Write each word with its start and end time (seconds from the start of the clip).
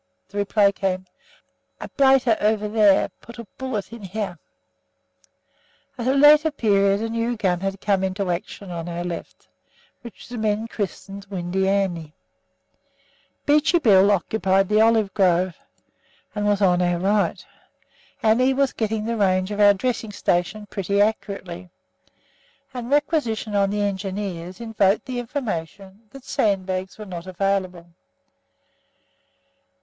The 0.29 0.39
reply 0.39 0.71
came, 0.71 1.05
"A 1.79 1.87
blightah 1.87 2.41
ovah 2.41 2.67
theah 2.69 3.11
put 3.21 3.37
a 3.37 3.45
bullet 3.59 3.93
in 3.93 4.01
heah." 4.01 4.39
At 5.95 6.07
a 6.07 6.15
later 6.15 6.49
period 6.49 7.03
a 7.03 7.09
new 7.09 7.37
gun 7.37 7.59
had 7.59 7.79
come 7.79 8.03
into 8.03 8.31
action 8.31 8.71
on 8.71 8.89
our 8.89 9.03
left, 9.03 9.47
which 10.01 10.27
the 10.27 10.39
men 10.39 10.67
christened 10.67 11.27
"Windy 11.29 11.69
Annie." 11.69 12.15
Beachy 13.45 13.77
Bill 13.77 14.09
occupied 14.09 14.69
the 14.69 14.81
olive 14.81 15.13
grove, 15.13 15.55
and 16.33 16.47
was 16.47 16.63
on 16.63 16.81
our 16.81 16.97
right. 16.97 17.45
Annie 18.23 18.55
was 18.55 18.73
getting 18.73 19.05
the 19.05 19.17
range 19.17 19.51
of 19.51 19.59
our 19.59 19.75
dressing 19.75 20.11
station 20.11 20.65
pretty 20.65 20.99
accurately, 20.99 21.69
and 22.73 22.89
requisition 22.89 23.53
on 23.55 23.69
the 23.69 23.81
Engineers 23.83 24.59
evoked 24.61 25.05
the 25.05 25.19
information 25.19 26.07
that 26.09 26.23
sandbags 26.23 26.97
were 26.97 27.05
not 27.05 27.27
available. 27.27 27.85